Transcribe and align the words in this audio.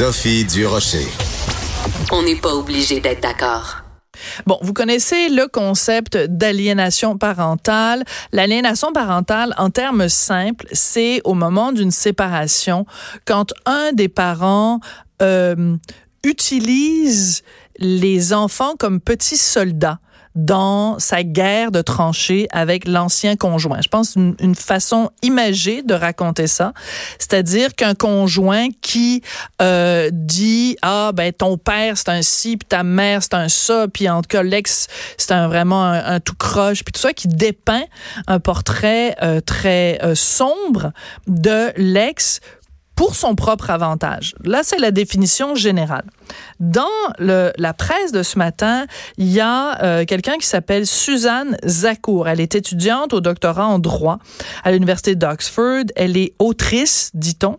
Sophie 0.00 0.46
Durocher. 0.46 1.06
On 2.10 2.22
n'est 2.22 2.40
pas 2.40 2.54
obligé 2.54 3.00
d'être 3.00 3.20
d'accord. 3.20 3.82
Bon, 4.46 4.58
vous 4.62 4.72
connaissez 4.72 5.28
le 5.28 5.46
concept 5.46 6.16
d'aliénation 6.16 7.18
parentale. 7.18 8.04
L'aliénation 8.32 8.94
parentale, 8.94 9.52
en 9.58 9.68
termes 9.68 10.08
simples, 10.08 10.66
c'est 10.72 11.20
au 11.24 11.34
moment 11.34 11.72
d'une 11.72 11.90
séparation, 11.90 12.86
quand 13.26 13.52
un 13.66 13.92
des 13.92 14.08
parents 14.08 14.80
euh, 15.20 15.76
utilise 16.24 17.42
les 17.76 18.32
enfants 18.32 18.76
comme 18.78 19.02
petits 19.02 19.36
soldats 19.36 19.98
dans 20.34 20.98
sa 20.98 21.22
guerre 21.22 21.70
de 21.72 21.82
tranchées 21.82 22.46
avec 22.52 22.86
l'ancien 22.86 23.36
conjoint. 23.36 23.80
Je 23.82 23.88
pense 23.88 24.16
une, 24.16 24.54
façon 24.54 25.10
imagée 25.22 25.82
de 25.82 25.94
raconter 25.94 26.46
ça, 26.46 26.72
c'est-à-dire 27.18 27.74
qu'un 27.74 27.94
conjoint 27.94 28.68
qui 28.82 29.22
euh, 29.62 30.10
dit 30.12 30.76
ah 30.82 31.12
ben 31.14 31.32
ton 31.32 31.56
père 31.56 31.96
c'est 31.96 32.08
un 32.08 32.22
ci 32.22 32.56
puis 32.56 32.66
ta 32.66 32.82
mère 32.82 33.22
c'est 33.22 33.34
un 33.34 33.48
ça 33.48 33.86
puis 33.92 34.08
en 34.08 34.22
tout 34.22 34.28
cas 34.28 34.42
l'ex 34.42 34.88
c'est 35.16 35.32
un 35.32 35.48
vraiment 35.48 35.84
un, 35.84 36.04
un 36.04 36.20
tout 36.20 36.34
croche 36.36 36.84
puis 36.84 36.92
tout 36.92 37.00
ça 37.00 37.12
qui 37.12 37.28
dépeint 37.28 37.84
un 38.26 38.40
portrait 38.40 39.16
euh, 39.22 39.40
très 39.40 39.98
euh, 40.02 40.14
sombre 40.14 40.92
de 41.26 41.72
l'ex 41.76 42.40
pour 43.00 43.14
son 43.14 43.34
propre 43.34 43.70
avantage. 43.70 44.34
Là, 44.44 44.60
c'est 44.62 44.76
la 44.78 44.90
définition 44.90 45.54
générale. 45.54 46.04
Dans 46.58 46.84
la 47.18 47.72
presse 47.72 48.12
de 48.12 48.22
ce 48.22 48.36
matin, 48.36 48.84
il 49.16 49.28
y 49.32 49.40
a 49.40 49.82
euh, 49.82 50.04
quelqu'un 50.04 50.36
qui 50.36 50.46
s'appelle 50.46 50.86
Suzanne 50.86 51.56
Zakour. 51.64 52.28
Elle 52.28 52.40
est 52.40 52.54
étudiante 52.54 53.14
au 53.14 53.22
doctorat 53.22 53.66
en 53.66 53.78
droit 53.78 54.18
à 54.64 54.70
l'université 54.70 55.14
d'Oxford. 55.14 55.84
Elle 55.96 56.18
est 56.18 56.34
autrice, 56.38 57.10
dit-on, 57.14 57.56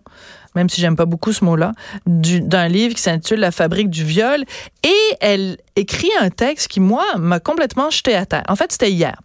même 0.54 0.70
si 0.70 0.80
j'aime 0.80 0.96
pas 0.96 1.06
beaucoup 1.08 1.34
ce 1.34 1.44
mot-là, 1.44 1.72
du- 2.06 2.42
d'un 2.42 2.68
livre 2.68 2.94
qui 2.94 3.02
s'intitule 3.02 3.40
La 3.40 3.50
fabrique 3.50 3.90
du 3.90 4.04
viol. 4.06 4.44
Et 4.84 5.16
elle 5.22 5.58
écrit 5.76 6.12
un 6.20 6.30
texte 6.30 6.68
qui, 6.68 6.80
moi, 6.82 7.04
m'a 7.18 7.40
complètement 7.40 7.90
jeté 7.90 8.14
à 8.14 8.28
terre. 8.28 8.44
En 8.48 8.56
fait, 8.56 8.72
c'était 8.72 8.92
hier. 8.92 9.20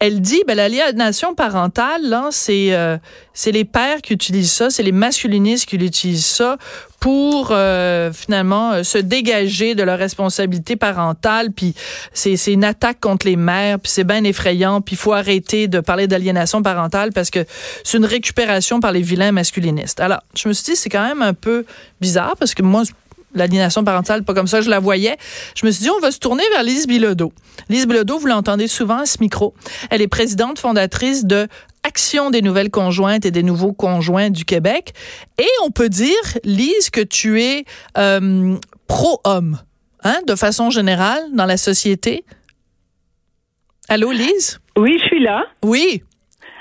Elle 0.00 0.20
dit, 0.20 0.42
ben, 0.46 0.54
l'aliénation 0.56 1.34
parentale, 1.34 2.02
euh, 2.12 2.98
c'est 3.34 3.52
les 3.52 3.64
pères 3.64 4.00
qui 4.00 4.12
utilisent 4.12 4.52
ça, 4.52 4.70
c'est 4.70 4.84
les 4.84 4.92
masculinistes 4.92 5.66
qui 5.66 5.74
utilisent 5.74 6.24
ça 6.24 6.56
pour 7.00 7.48
euh, 7.50 8.12
finalement 8.12 8.72
euh, 8.72 8.82
se 8.84 8.98
dégager 8.98 9.74
de 9.74 9.82
leur 9.82 9.98
responsabilité 9.98 10.76
parentale. 10.76 11.50
Puis 11.50 11.74
c'est 12.12 12.36
c'est 12.36 12.52
une 12.52 12.62
attaque 12.62 13.00
contre 13.00 13.26
les 13.26 13.34
mères, 13.34 13.80
puis 13.80 13.90
c'est 13.90 14.04
bien 14.04 14.22
effrayant. 14.22 14.80
Puis 14.80 14.94
il 14.94 14.98
faut 14.98 15.12
arrêter 15.12 15.66
de 15.66 15.80
parler 15.80 16.06
d'aliénation 16.06 16.62
parentale 16.62 17.12
parce 17.12 17.30
que 17.30 17.44
c'est 17.82 17.98
une 17.98 18.04
récupération 18.04 18.78
par 18.78 18.92
les 18.92 19.02
vilains 19.02 19.32
masculinistes. 19.32 19.98
Alors, 19.98 20.20
je 20.36 20.48
me 20.48 20.52
suis 20.52 20.72
dit, 20.72 20.76
c'est 20.76 20.90
quand 20.90 21.06
même 21.06 21.22
un 21.22 21.34
peu 21.34 21.64
bizarre 22.00 22.36
parce 22.36 22.54
que 22.54 22.62
moi, 22.62 22.84
l'aliénation 23.34 23.84
parentale, 23.84 24.24
pas 24.24 24.34
comme 24.34 24.46
ça, 24.46 24.60
je 24.60 24.70
la 24.70 24.78
voyais. 24.78 25.16
Je 25.54 25.66
me 25.66 25.70
suis 25.70 25.82
dit, 25.82 25.90
on 25.90 26.00
va 26.00 26.10
se 26.10 26.18
tourner 26.18 26.44
vers 26.50 26.62
Lise 26.62 26.86
Bilodeau. 26.86 27.32
Lise 27.68 27.86
Bilodeau, 27.86 28.18
vous 28.18 28.26
l'entendez 28.26 28.68
souvent 28.68 28.98
à 28.98 29.06
ce 29.06 29.18
micro. 29.20 29.54
Elle 29.90 30.02
est 30.02 30.08
présidente 30.08 30.58
fondatrice 30.58 31.24
de 31.24 31.48
Action 31.84 32.30
des 32.30 32.42
nouvelles 32.42 32.70
conjointes 32.70 33.24
et 33.24 33.30
des 33.30 33.42
nouveaux 33.42 33.72
conjoints 33.72 34.30
du 34.30 34.44
Québec. 34.44 34.92
Et 35.38 35.48
on 35.64 35.70
peut 35.70 35.88
dire, 35.88 36.12
Lise, 36.44 36.90
que 36.90 37.00
tu 37.00 37.40
es 37.40 37.64
euh, 37.96 38.56
pro-homme, 38.88 39.58
hein, 40.02 40.18
de 40.26 40.34
façon 40.34 40.70
générale, 40.70 41.22
dans 41.32 41.46
la 41.46 41.56
société. 41.56 42.24
Allô, 43.88 44.10
Lise? 44.10 44.60
Oui, 44.76 44.98
je 45.00 45.06
suis 45.06 45.22
là. 45.22 45.44
Oui. 45.64 46.02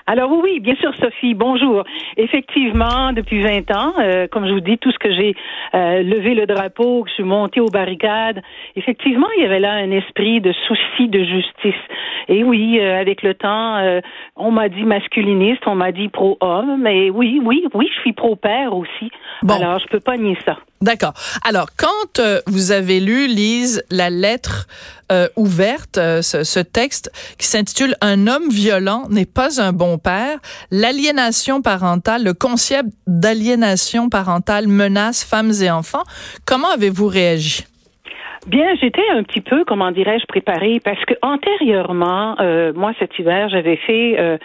Alors 0.09 0.31
oui, 0.31 0.39
oui, 0.41 0.59
bien 0.61 0.75
sûr, 0.75 0.93
Sophie, 0.95 1.33
bonjour. 1.33 1.83
Effectivement, 2.15 3.11
depuis 3.11 3.41
20 3.43 3.71
ans, 3.75 3.93
euh, 3.99 4.27
comme 4.31 4.47
je 4.47 4.53
vous 4.53 4.61
dis, 4.61 4.77
tout 4.77 4.89
ce 4.89 4.97
que 4.97 5.13
j'ai 5.13 5.35
euh, 5.75 6.01
levé 6.01 6.33
le 6.33 6.45
drapeau, 6.45 7.03
que 7.03 7.09
je 7.09 7.15
suis 7.15 7.23
montée 7.23 7.59
aux 7.59 7.69
barricades, 7.69 8.41
effectivement, 8.77 9.27
il 9.35 9.43
y 9.43 9.45
avait 9.45 9.59
là 9.59 9.73
un 9.73 9.91
esprit 9.91 10.39
de 10.39 10.53
souci 10.65 11.09
de 11.09 11.19
justice. 11.25 11.81
Et 12.29 12.43
oui, 12.43 12.79
euh, 12.79 12.99
avec 12.99 13.21
le 13.21 13.33
temps, 13.33 13.77
euh, 13.77 13.99
on 14.37 14.51
m'a 14.51 14.69
dit 14.69 14.83
masculiniste, 14.83 15.63
on 15.65 15.75
m'a 15.75 15.91
dit 15.91 16.07
pro-homme, 16.07 16.81
mais 16.81 17.09
oui, 17.09 17.41
oui, 17.43 17.65
oui, 17.73 17.89
je 17.93 17.99
suis 18.01 18.13
pro-père 18.13 18.73
aussi. 18.73 19.11
Bon. 19.43 19.55
Alors, 19.55 19.79
je 19.79 19.87
peux 19.87 19.99
pas 19.99 20.15
nier 20.17 20.37
ça. 20.45 20.57
D'accord. 20.81 21.13
Alors, 21.43 21.67
quand 21.77 22.19
euh, 22.19 22.39
vous 22.45 22.71
avez 22.71 22.99
lu, 22.99 23.27
Lise, 23.27 23.83
la 23.89 24.09
lettre 24.09 24.67
euh, 25.11 25.27
ouverte, 25.35 25.97
euh, 25.97 26.21
ce, 26.21 26.43
ce 26.43 26.59
texte 26.59 27.11
qui 27.37 27.47
s'intitule 27.47 27.95
Un 28.01 28.27
homme 28.27 28.49
violent 28.49 29.05
n'est 29.09 29.25
pas 29.25 29.61
un 29.61 29.71
bon 29.71 29.97
père, 29.97 30.39
l'aliénation 30.71 31.61
parentale, 31.61 32.23
le 32.23 32.33
concept 32.33 32.89
d'aliénation 33.07 34.09
parentale 34.09 34.67
menace 34.67 35.23
femmes 35.23 35.53
et 35.61 35.71
enfants, 35.71 36.03
comment 36.45 36.69
avez-vous 36.71 37.07
réagi? 37.07 37.65
Bien, 38.47 38.75
j'étais 38.75 39.03
un 39.11 39.23
petit 39.23 39.41
peu, 39.41 39.65
comment 39.65 39.91
dirais-je, 39.91 40.25
préparée 40.25 40.79
parce 40.81 41.03
que 41.03 41.15
antérieurement, 41.21 42.37
euh, 42.39 42.71
moi 42.73 42.93
cet 42.97 43.19
hiver, 43.19 43.49
j'avais 43.49 43.75
fait 43.75 44.17
euh, 44.17 44.37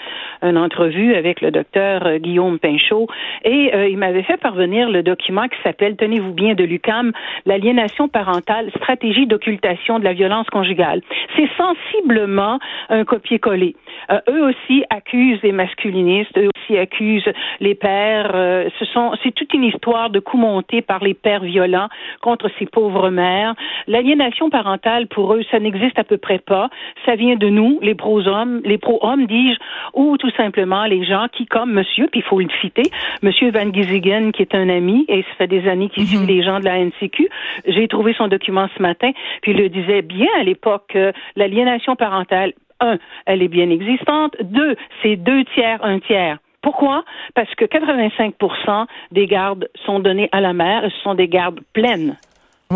une 0.43 0.59
entrevue 0.59 1.15
avec 1.15 1.41
le 1.41 1.53
docteur 1.53 2.05
euh, 2.05 2.19
Guillaume 2.19 2.59
Pinchot 2.59 3.07
et 3.45 3.73
euh, 3.73 3.87
il 3.87 3.97
m'avait 3.99 4.25
fait 4.25 4.39
parvenir 4.39 4.91
le 4.91 5.05
document 5.05 5.47
qui 5.47 5.57
s'appelle, 5.63 5.95
tenez-vous 5.95 6.33
bien, 6.33 6.55
de 6.55 6.65
l'UCAM, 6.65 7.13
l'aliénation 7.47 8.09
parentale, 8.09 8.73
stratégie 8.77 9.29
d'occultation 9.29 10.01
de 10.01 10.05
la 10.05 10.15
violence 10.15 10.49
conjugale. 10.51 11.01
C'est 11.37 11.49
sensiblement 11.57 12.59
un 12.89 13.05
copier-coller. 13.05 13.77
Euh, 14.11 14.19
eux 14.29 14.49
aussi 14.49 14.83
accusent 14.91 15.43
les 15.45 15.53
masculinistes, 15.53 16.37
eux 16.37 16.49
aussi 16.57 16.77
accusent 16.77 17.33
les 17.61 17.77
pères. 17.77 18.33
ce 18.81 18.85
sont, 18.87 19.13
c'est 19.23 19.33
toute 19.33 19.55
une 19.55 19.63
histoire 19.63 20.11
de 20.11 20.19
coups 20.19 20.41
montés 20.41 20.83
par 20.83 21.05
les 21.05 21.15
pères 21.15 21.45
violents 21.45 21.89
contre 22.21 22.51
ces 22.59 22.67
pauvres 22.67 23.09
mères. 23.11 23.55
L'aliénation 23.93 24.49
parentale, 24.49 25.07
pour 25.07 25.35
eux, 25.35 25.43
ça 25.51 25.61
n'existe 25.61 25.99
à 25.99 26.05
peu 26.05 26.17
près 26.17 26.39
pas. 26.39 26.71
Ça 27.05 27.15
vient 27.15 27.37
de 27.37 27.51
nous, 27.51 27.79
les 27.83 27.95
pros-hommes, 27.95 28.63
les 28.65 28.79
pro-hommes, 28.79 29.27
dis-je, 29.27 29.59
ou 29.93 30.17
tout 30.17 30.31
simplement 30.31 30.87
les 30.87 31.05
gens 31.05 31.27
qui, 31.31 31.45
comme 31.45 31.75
monsieur, 31.75 32.07
puis 32.07 32.21
il 32.21 32.23
faut 32.23 32.41
le 32.41 32.49
citer, 32.63 32.85
monsieur 33.21 33.51
Van 33.51 33.71
Giesigen, 33.71 34.33
qui 34.33 34.41
est 34.41 34.55
un 34.55 34.71
ami, 34.71 35.05
et 35.09 35.21
ça 35.25 35.35
fait 35.37 35.47
des 35.47 35.69
années 35.69 35.91
qu'il 35.91 36.07
suit 36.07 36.25
les 36.25 36.43
gens 36.43 36.59
de 36.59 36.65
la 36.65 36.79
NCQ. 36.79 37.29
J'ai 37.67 37.87
trouvé 37.87 38.15
son 38.15 38.29
document 38.29 38.67
ce 38.75 38.81
matin, 38.81 39.11
puis 39.43 39.53
il 39.53 39.59
le 39.59 39.69
disait 39.69 40.01
bien 40.01 40.29
à 40.41 40.43
l'époque 40.43 40.85
que 40.89 41.13
l'aliénation 41.37 41.95
parentale, 41.95 42.55
un, 42.81 42.97
elle 43.27 43.43
est 43.43 43.49
bien 43.49 43.69
existante. 43.69 44.35
Deux, 44.41 44.75
c'est 45.03 45.17
deux 45.17 45.45
tiers, 45.55 45.85
un 45.85 45.99
tiers. 45.99 46.39
Pourquoi? 46.63 47.05
Parce 47.35 47.55
que 47.57 47.67
85% 47.67 48.87
des 49.11 49.27
gardes 49.27 49.69
sont 49.85 49.99
donnés 49.99 50.31
à 50.33 50.41
la 50.41 50.55
mère 50.55 50.87
et 50.87 50.89
ce 50.89 50.99
sont 51.03 51.15
des 51.15 51.29
gardes 51.29 51.61
pleines. 51.75 52.17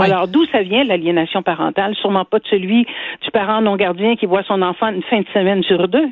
Alors, 0.00 0.28
d'où 0.28 0.44
ça 0.46 0.62
vient 0.62 0.84
l'aliénation 0.84 1.42
parentale? 1.42 1.94
Sûrement 1.96 2.24
pas 2.24 2.38
de 2.38 2.46
celui 2.48 2.86
du 3.22 3.30
parent 3.32 3.60
non 3.60 3.76
gardien 3.76 4.16
qui 4.16 4.26
voit 4.26 4.42
son 4.42 4.62
enfant 4.62 4.88
une 4.88 5.02
fin 5.02 5.20
de 5.20 5.28
semaine 5.34 5.62
sur 5.62 5.88
deux. 5.88 6.08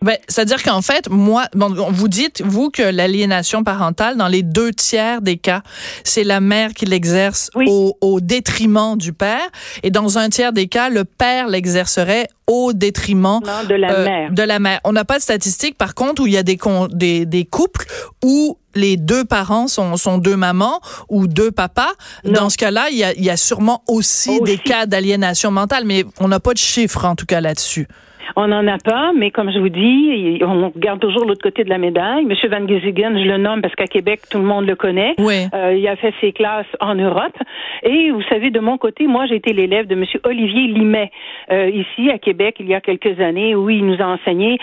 Ben, 0.00 0.16
c'est-à-dire 0.28 0.62
qu'en 0.62 0.80
fait, 0.80 1.08
moi, 1.10 1.46
bon, 1.54 1.74
vous 1.90 2.08
dites, 2.08 2.40
vous, 2.44 2.70
que 2.70 2.82
l'aliénation 2.82 3.64
parentale, 3.64 4.16
dans 4.16 4.28
les 4.28 4.42
deux 4.42 4.72
tiers 4.72 5.20
des 5.22 5.36
cas, 5.38 5.62
c'est 6.04 6.22
la 6.24 6.40
mère 6.40 6.72
qui 6.72 6.86
l'exerce 6.86 7.50
Oui. 7.56 7.66
au, 7.68 7.96
au 8.00 8.20
détriment 8.20 8.96
du 8.96 9.12
père. 9.12 9.40
Et 9.82 9.90
dans 9.90 10.16
un 10.18 10.28
tiers 10.28 10.52
des 10.52 10.68
cas, 10.68 10.88
le 10.88 11.04
père 11.04 11.48
l'exercerait 11.48 12.28
au 12.46 12.72
détriment 12.72 13.40
Non, 13.44 13.64
de 13.68 13.74
la 13.74 13.90
euh, 13.92 14.04
mère. 14.04 14.32
de 14.32 14.42
la 14.42 14.58
mère. 14.60 14.80
On 14.84 14.92
n'a 14.92 15.04
pas 15.04 15.18
de 15.18 15.22
statistiques, 15.22 15.76
par 15.76 15.94
contre, 15.94 16.22
où 16.22 16.26
il 16.28 16.32
y 16.32 16.36
a 16.38 16.42
des, 16.44 16.58
des, 16.92 17.26
des 17.26 17.44
couples 17.44 17.84
où 18.24 18.56
les 18.74 18.96
deux 18.96 19.24
parents 19.24 19.66
sont, 19.66 19.96
sont 19.96 20.18
deux 20.18 20.36
mamans 20.36 20.80
ou 21.08 21.26
deux 21.26 21.50
papas. 21.50 21.90
Non. 22.24 22.32
Dans 22.32 22.50
ce 22.50 22.56
cas-là, 22.56 22.86
il 22.92 22.98
y 22.98 23.04
a, 23.04 23.12
y 23.18 23.30
a 23.30 23.36
sûrement 23.36 23.82
aussi, 23.88 24.30
Aussi. 24.30 24.40
des 24.42 24.58
cas 24.58 24.86
d'aliénation 24.86 25.50
mentale, 25.50 25.82
mais 25.84 26.04
on 26.20 26.28
n'a 26.28 26.38
pas 26.38 26.52
de 26.52 26.58
chiffres, 26.58 27.04
en 27.04 27.16
tout 27.16 27.26
cas, 27.26 27.40
là-dessus. 27.40 27.88
On 28.36 28.48
n'en 28.48 28.66
a 28.66 28.78
pas, 28.78 29.12
mais 29.16 29.30
comme 29.30 29.50
je 29.50 29.58
vous 29.58 29.68
dis, 29.68 30.40
on 30.42 30.70
regarde 30.70 31.00
toujours 31.00 31.24
l'autre 31.24 31.42
côté 31.42 31.64
de 31.64 31.70
la 31.70 31.78
médaille. 31.78 32.24
Monsieur 32.24 32.48
Van 32.48 32.66
Gezigen, 32.66 33.18
je 33.18 33.28
le 33.28 33.38
nomme 33.38 33.62
parce 33.62 33.74
qu'à 33.74 33.86
Québec, 33.86 34.20
tout 34.30 34.38
le 34.38 34.44
monde 34.44 34.66
le 34.66 34.76
connaît. 34.76 35.14
Oui. 35.18 35.46
Euh, 35.54 35.74
il 35.74 35.86
a 35.88 35.96
fait 35.96 36.14
ses 36.20 36.32
classes 36.32 36.66
en 36.80 36.94
Europe. 36.94 37.36
Et 37.82 38.10
vous 38.10 38.22
savez, 38.28 38.50
de 38.50 38.60
mon 38.60 38.78
côté, 38.78 39.06
moi, 39.06 39.26
j'ai 39.26 39.36
été 39.36 39.52
l'élève 39.52 39.86
de 39.86 39.94
Monsieur 39.94 40.20
Olivier 40.24 40.68
Limet, 40.68 41.10
euh, 41.50 41.70
ici 41.70 42.10
à 42.10 42.18
Québec, 42.18 42.56
il 42.60 42.66
y 42.66 42.74
a 42.74 42.80
quelques 42.80 43.20
années, 43.20 43.54
où 43.54 43.70
il 43.70 43.84
nous 43.84 44.00
a 44.00 44.06
enseigné 44.06 44.58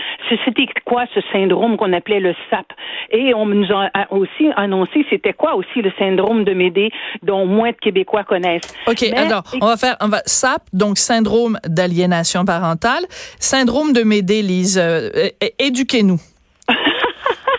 c'était 0.45 0.67
quoi 0.85 1.05
ce 1.13 1.19
syndrome 1.31 1.77
qu'on 1.77 1.93
appelait 1.93 2.19
le 2.19 2.33
SAP. 2.49 2.65
Et 3.11 3.33
on 3.33 3.45
nous 3.45 3.67
a 3.71 3.89
aussi 4.11 4.49
annoncé 4.55 5.05
c'était 5.09 5.33
quoi 5.33 5.55
aussi 5.55 5.81
le 5.81 5.91
syndrome 5.97 6.43
de 6.43 6.53
Médée, 6.53 6.91
dont 7.23 7.45
moins 7.45 7.71
de 7.71 7.77
Québécois 7.77 8.23
connaissent. 8.23 8.73
OK, 8.87 9.03
alors, 9.15 9.43
on 9.61 9.67
va 9.67 9.77
faire, 9.77 9.95
on 10.01 10.07
va, 10.07 10.21
SAP, 10.25 10.63
donc 10.73 10.97
syndrome 10.97 11.57
d'aliénation 11.67 12.45
parentale, 12.45 13.05
syndrome 13.39 13.54
de 13.93 14.03
Médée, 14.03 14.41
Lise, 14.41 14.77
euh, 14.77 15.29
éduquez-nous. 15.59 16.19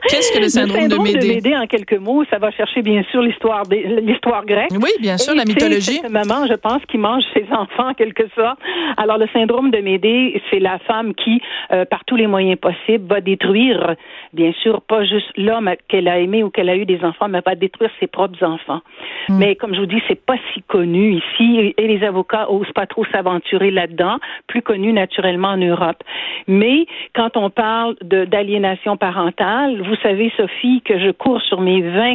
Qu'est-ce 0.08 0.32
que 0.32 0.38
le 0.38 0.48
syndrome, 0.48 0.76
le 0.76 0.82
syndrome 0.82 1.06
de 1.06 1.12
Médée? 1.12 1.28
de 1.28 1.34
Médée, 1.34 1.56
en 1.56 1.66
quelques 1.66 1.98
mots, 1.98 2.24
ça 2.30 2.38
va 2.38 2.50
chercher 2.50 2.82
bien 2.82 3.02
sûr 3.10 3.22
l'histoire 3.22 3.62
l'histoire 3.70 4.44
grecque. 4.44 4.70
Oui, 4.72 4.90
bien 5.00 5.18
sûr, 5.18 5.34
Et 5.34 5.36
la 5.36 5.44
mythologie. 5.44 6.00
C'est 6.02 6.08
maman, 6.08 6.46
je 6.46 6.54
pense, 6.54 6.84
qui 6.86 6.98
mange 6.98 7.24
ses 7.34 7.46
enfants 7.52 7.90
en 7.90 7.94
quelque 7.94 8.24
sorte. 8.34 8.58
Alors 8.96 9.18
le 9.18 9.26
syndrome 9.32 9.70
de 9.70 9.78
Médée, 9.78 10.40
c'est 10.50 10.60
la 10.60 10.78
femme 10.80 11.14
qui, 11.14 11.40
euh, 11.72 11.84
par 11.84 12.04
tous 12.04 12.16
les 12.16 12.26
moyens 12.26 12.58
possibles, 12.58 13.06
va 13.06 13.20
détruire, 13.20 13.96
bien 14.32 14.52
sûr, 14.62 14.82
pas 14.82 15.04
juste 15.04 15.30
l'homme 15.36 15.70
qu'elle 15.88 16.08
a 16.08 16.18
aimé 16.18 16.42
ou 16.42 16.50
qu'elle 16.50 16.68
a 16.68 16.76
eu 16.76 16.86
des 16.86 17.02
enfants, 17.02 17.28
mais 17.28 17.40
va 17.44 17.54
détruire 17.54 17.90
ses 18.00 18.06
propres 18.06 18.42
enfants. 18.44 18.80
Hmm. 19.28 19.38
Mais 19.38 19.56
comme 19.56 19.74
je 19.74 19.80
vous 19.80 19.86
dis, 19.86 20.02
c'est 20.08 20.24
pas 20.24 20.36
si 20.52 20.62
connu 20.62 21.14
ici 21.14 21.74
et 21.76 21.86
les 21.86 22.04
avocats 22.04 22.50
osent 22.50 22.72
pas 22.72 22.86
trop 22.86 23.04
s'aventurer 23.12 23.70
là-dedans, 23.70 24.18
plus 24.46 24.62
connu 24.62 24.92
naturellement 24.92 25.48
en 25.48 25.56
Europe. 25.56 26.02
Mais 26.48 26.86
quand 27.14 27.36
on 27.36 27.50
parle 27.50 27.96
d'aliénation 28.02 28.96
parentale, 28.96 29.82
vous 29.82 29.96
savez, 29.96 30.32
Sophie, 30.36 30.82
que 30.84 30.98
je 30.98 31.10
cours 31.10 31.40
sur 31.42 31.60
mes 31.60 31.82
20, 31.82 32.14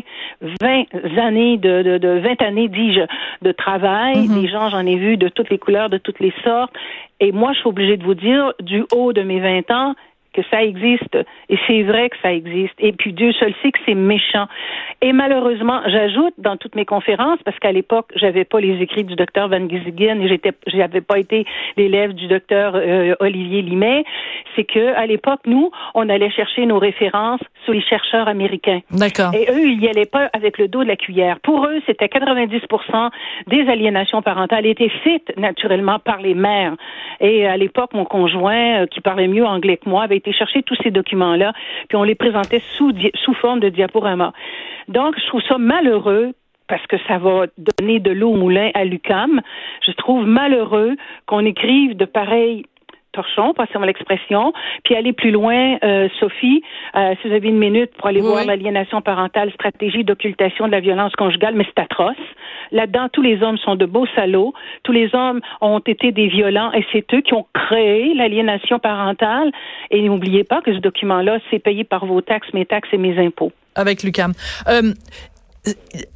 20 0.62 0.86
années 1.18 1.58
de, 1.58 1.82
de, 1.82 1.98
de 1.98 2.20
20 2.20 2.42
années, 2.42 2.68
dis-je, 2.68 3.02
de 3.42 3.52
travail. 3.52 4.16
Mm-hmm. 4.16 4.42
Des 4.42 4.48
gens, 4.48 4.70
j'en 4.70 4.86
ai 4.86 4.96
vu 4.96 5.18
de 5.18 5.28
toutes 5.28 5.50
les 5.50 5.58
couleurs, 5.58 5.90
de 5.90 5.98
toutes 5.98 6.20
les 6.20 6.34
sortes. 6.44 6.74
Et 7.20 7.32
moi, 7.32 7.54
je 7.54 7.60
suis 7.60 7.70
obligée 7.70 7.98
de 7.98 8.04
vous 8.04 8.16
dire, 8.16 8.54
du 8.62 8.84
haut 8.96 9.14
de 9.14 9.22
mes 9.22 9.40
20 9.40 9.70
ans, 9.72 9.96
que 10.34 10.42
ça 10.50 10.64
existe. 10.64 11.18
Et 11.50 11.58
c'est 11.68 11.84
vrai 11.84 12.10
que 12.10 12.18
ça 12.22 12.34
existe. 12.34 12.74
Et 12.80 12.92
puis 12.92 13.14
Dieu 13.14 13.32
seul 13.34 13.54
sait 13.62 13.72
que 13.72 13.80
c'est 13.86 13.96
méchant. 13.96 14.48
Et 15.02 15.14
malheureusement, 15.14 15.82
j'ajoute 15.88 16.34
dans 16.38 16.58
toutes 16.58 16.76
mes 16.76 16.86
conférences, 16.86 17.40
parce 17.44 17.58
qu'à 17.60 17.72
l'époque, 17.72 18.12
j'avais 18.16 18.46
pas 18.46 18.60
les 18.60 18.82
écrits 18.82 19.04
du 19.04 19.16
docteur 19.16 19.50
Van 19.50 19.68
Giesigen 19.68 20.22
et 20.22 20.28
j'étais, 20.28 20.52
j'avais 20.68 21.02
pas 21.02 21.20
été 21.20 21.46
l'élève 21.78 22.14
du 22.14 22.28
docteur 22.28 22.74
euh, 22.76 23.16
Olivier 23.20 23.62
Limet, 23.62 24.04
c'est 24.56 24.64
que 24.64 24.96
à 24.96 25.06
l'époque, 25.06 25.42
nous, 25.46 25.72
on 25.96 26.08
allait 26.10 26.30
chercher 26.30 26.66
nos 26.66 26.80
références 26.80 27.42
sur 27.64 27.74
les 27.74 27.82
chercheurs 27.82 28.28
américains. 28.28 28.82
D'accord. 28.92 29.34
Et 29.34 29.50
eux, 29.52 29.68
ils 29.68 29.82
y 29.82 29.88
allaient 29.88 30.06
pas 30.06 30.30
avec 30.34 30.58
le 30.58 30.68
dos 30.68 30.84
de 30.84 30.88
la 30.88 30.96
cuillère. 30.96 31.40
Pour 31.40 31.66
eux, 31.66 31.82
c'était 31.86 32.06
90% 32.06 33.10
des 33.48 33.68
aliénations 33.68 34.22
parentales 34.22 34.66
étaient 34.66 34.92
faites 35.04 35.36
naturellement 35.38 36.00
par 36.00 36.22
les 36.22 36.34
mères. 36.34 36.76
Et 37.20 37.48
à 37.48 37.58
l'époque, 37.58 37.94
mon 37.94 38.06
conjoint, 38.06 38.82
euh, 38.82 38.86
qui 38.88 39.02
parlait 39.02 39.28
mieux 39.28 39.46
anglais 39.46 39.78
que 39.78 39.90
moi, 39.90 40.04
avait 40.04 40.21
été 40.22 40.32
chercher 40.32 40.64
tous 40.64 40.78
ces 40.84 40.92
documents-là, 40.92 41.54
puis 41.90 41.98
on 41.98 42.04
les 42.04 42.16
présentait 42.16 42.62
sous, 42.78 42.94
sous 43.24 43.34
forme 43.34 43.60
de 43.60 43.70
diaporama. 43.70 44.34
Donc, 44.88 45.16
je 45.20 45.28
trouve 45.28 45.42
ça 45.44 45.58
malheureux 45.58 46.34
parce 46.68 46.86
que 46.88 46.96
ça 47.08 47.18
va 47.18 47.48
donner 47.58 48.00
de 48.00 48.12
l'eau 48.12 48.30
au 48.30 48.38
moulin 48.38 48.72
à 48.74 48.86
l'UCAM. 48.86 49.42
Je 49.86 49.92
trouve 49.92 50.26
malheureux 50.26 50.96
qu'on 51.26 51.46
écrive 51.46 51.98
de 51.98 52.06
pareils 52.06 52.64
torchons, 53.12 53.54
passez-moi 53.54 53.86
l'expression, 53.86 54.54
puis 54.84 54.96
aller 54.96 55.14
plus 55.14 55.32
loin, 55.32 55.78
euh, 55.84 56.08
Sophie, 56.20 56.64
euh, 56.96 57.14
si 57.22 57.28
vous 57.28 57.34
avez 57.34 57.50
une 57.50 57.58
minute 57.58 57.92
pour 57.98 58.08
aller 58.08 58.22
voir 58.22 58.46
l'aliénation 58.46 59.02
parentale, 59.02 59.52
stratégie 59.54 60.04
d'occultation 60.04 60.68
de 60.68 60.72
la 60.72 60.80
violence 60.80 61.14
conjugale, 61.14 61.56
mais 61.56 61.66
c'est 61.66 61.82
atroce. 61.82 62.16
Là-dedans, 62.72 63.10
tous 63.12 63.22
les 63.22 63.42
hommes 63.44 63.58
sont 63.58 63.76
de 63.76 63.86
beaux 63.86 64.08
salauds, 64.16 64.54
tous 64.84 64.92
les 64.92 65.14
hommes 65.14 65.42
ont 65.60 65.80
été 65.80 66.12
des 66.12 66.28
violents, 66.28 66.72
et 66.74 66.86
c'est 66.92 67.06
eux 67.14 67.22
qui 67.22 67.34
ont 67.34 67.46
créé 67.54 68.14
l'aliénation 68.14 68.80
parentale. 68.80 69.52
Et 69.90 70.02
n'oubliez 70.02 70.44
pas 70.44 70.62
que 70.62 70.74
ce 70.74 70.80
document-là, 70.80 71.40
c'est 71.50 71.60
payé 71.60 71.84
par 71.84 72.06
vos 72.06 72.22
taxes, 72.22 72.48
mes 72.54 72.66
taxes 72.66 72.90
et 72.94 72.98
mes 72.98 73.18
impôts. 73.18 73.52
Avec 73.76 74.04
l'UCAM. 74.04 74.34
Euh, 74.68 74.94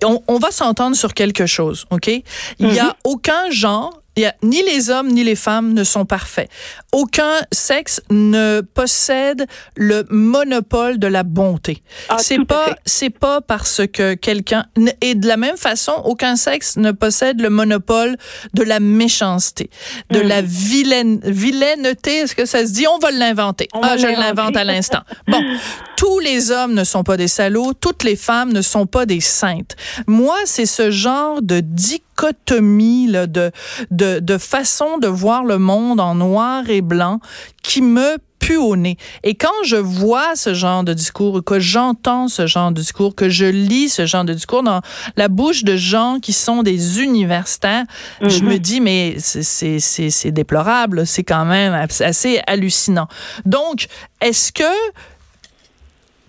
on, 0.04 0.22
on, 0.28 0.40
va 0.40 0.52
s'entendre 0.52 0.96
sur 0.96 1.14
quelque 1.14 1.46
chose, 1.46 1.86
OK? 1.92 2.08
Il 2.08 2.68
n'y 2.68 2.80
a 2.80 2.86
mm-hmm. 2.86 2.94
aucun 3.06 3.50
genre 3.52 4.02
y 4.24 4.26
a, 4.26 4.36
ni 4.42 4.62
les 4.64 4.90
hommes 4.90 5.10
ni 5.10 5.24
les 5.24 5.36
femmes 5.36 5.74
ne 5.74 5.84
sont 5.84 6.06
parfaits. 6.06 6.50
Aucun 6.92 7.34
sexe 7.52 8.02
ne 8.10 8.62
possède 8.62 9.48
le 9.76 10.06
monopole 10.10 11.00
de 11.00 11.08
la 11.08 11.24
bonté. 11.24 11.84
Ah, 12.10 12.18
c'est 12.20 12.44
pas 12.46 12.76
c'est 12.86 13.10
pas 13.10 13.42
parce 13.42 13.82
que 13.92 14.14
quelqu'un 14.14 14.66
et 15.02 15.16
de 15.16 15.28
la 15.28 15.38
même 15.38 15.58
façon 15.58 15.94
aucun 16.06 16.36
sexe 16.36 16.78
ne 16.78 16.92
possède 16.92 17.42
le 17.42 17.50
monopole 17.50 18.18
de 18.54 18.64
la 18.64 18.80
méchanceté, 18.80 19.70
de 20.10 20.20
la 20.20 20.42
mm. 20.42 20.46
vilaine 20.46 21.20
vilaineté, 21.24 22.18
est-ce 22.20 22.36
que 22.36 22.46
ça 22.46 22.66
se 22.66 22.72
dit? 22.72 22.86
On 22.88 23.00
va 23.00 23.12
l'inventer. 23.12 23.68
Ah, 23.82 23.98
je 23.98 24.08
l'invente 24.08 24.56
à 24.56 24.64
l'instant. 24.64 25.02
Bon, 25.28 25.42
tous 25.96 26.20
les 26.20 26.52
hommes 26.52 26.74
ne 26.74 26.84
sont 26.84 27.04
pas 27.04 27.18
des 27.18 27.28
salauds, 27.28 27.74
toutes 27.74 28.04
les 28.04 28.16
femmes 28.16 28.52
ne 28.52 28.62
sont 28.62 28.86
pas 28.86 29.06
des 29.06 29.22
saintes. 29.22 29.76
Moi, 30.08 30.38
c'est 30.46 30.66
ce 30.66 30.92
genre 30.92 31.42
de 31.42 31.62
dichotomie 31.62 33.08
là, 33.08 33.28
de, 33.28 33.52
de, 33.92 34.20
de 34.20 34.38
façon 34.38 34.98
de 34.98 35.08
voir 35.08 35.44
le 35.44 35.58
monde 35.58 36.00
en 36.00 36.16
noir 36.16 36.70
et 36.70 36.82
blanc 36.82 37.20
qui 37.64 37.82
me 37.82 38.18
pue 38.40 38.58
au 38.58 38.76
nez. 38.76 38.98
Et 39.24 39.34
quand 39.36 39.64
je 39.66 39.76
vois 39.76 40.36
ce 40.36 40.54
genre 40.54 40.84
de 40.84 40.94
discours, 40.94 41.44
que 41.44 41.60
j'entends 41.60 42.28
ce 42.28 42.46
genre 42.46 42.72
de 42.72 42.80
discours, 42.80 43.16
que 43.16 43.28
je 43.28 43.46
lis 43.46 43.90
ce 43.90 44.06
genre 44.06 44.24
de 44.24 44.34
discours 44.34 44.62
dans 44.62 44.82
la 45.18 45.30
bouche 45.30 45.64
de 45.64 45.76
gens 45.76 46.20
qui 46.22 46.34
sont 46.34 46.62
des 46.62 47.02
universitaires, 47.02 47.86
je 48.22 48.42
me 48.42 48.54
mhm. 48.54 48.60
dis, 48.60 48.82
mais 48.82 49.16
c'est 49.20 50.32
déplorable, 50.32 51.08
c'est 51.08 51.24
quand 51.24 51.46
même 51.46 51.74
assez 51.74 52.40
hallucinant. 52.46 53.08
Donc, 53.46 53.88
est-ce 54.22 54.52
que 54.52 54.64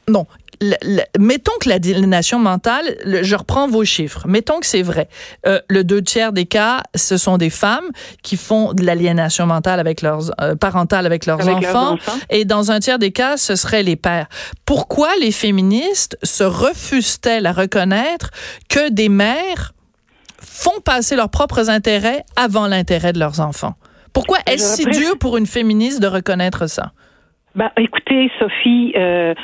non. 0.08 0.26
mettons 1.18 1.52
que 1.60 1.68
l'aliénation 1.68 2.38
mentale, 2.38 2.96
je 3.04 3.36
reprends 3.36 3.68
vos 3.68 3.84
chiffres, 3.84 4.26
mettons 4.26 4.60
que 4.60 4.66
c'est 4.66 4.82
vrai. 4.82 5.08
Euh, 5.46 5.60
le 5.68 5.84
deux 5.84 6.00
tiers 6.00 6.32
des 6.32 6.46
cas, 6.46 6.82
ce 6.94 7.16
sont 7.16 7.36
des 7.36 7.50
femmes 7.50 7.88
qui 8.22 8.36
font 8.36 8.72
de 8.72 8.82
l'aliénation 8.82 9.46
mentale 9.46 9.80
avec 9.80 10.02
leurs 10.02 10.30
euh, 10.40 10.54
parentale 10.54 11.04
avec, 11.04 11.26
leurs, 11.26 11.46
enfants, 11.46 11.98
et 12.30 12.44
dans 12.44 12.70
un 12.70 12.78
tiers 12.78 12.98
des 12.98 13.12
cas, 13.12 13.36
ce 13.36 13.54
seraient 13.54 13.82
les 13.82 13.96
pères. 13.96 14.28
Pourquoi 14.64 15.08
les 15.20 15.32
féministes 15.32 16.16
se 16.22 16.44
refusent-elles 16.44 17.46
à 17.46 17.52
reconnaître 17.52 18.30
que 18.68 18.88
des 18.90 19.08
mères 19.08 19.74
font 20.40 20.80
passer 20.82 21.16
leurs 21.16 21.30
propres 21.30 21.68
intérêts 21.68 22.24
avant 22.36 22.66
l'intérêt 22.66 23.12
de 23.12 23.18
leurs 23.18 23.40
enfants? 23.40 23.74
Pourquoi 24.14 24.38
est-ce 24.46 24.76
si 24.76 24.86
dur 24.86 25.18
pour 25.18 25.36
une 25.36 25.46
féministe 25.46 26.00
de 26.00 26.06
reconnaître 26.06 26.66
ça? 26.66 26.92
Ben, 27.56 27.70
écoutez, 27.78 28.30
Sophie, 28.38 28.92
euh, 28.96 29.34